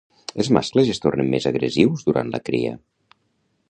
[0.43, 2.77] Els mascles es tornen més agressius durant la cria.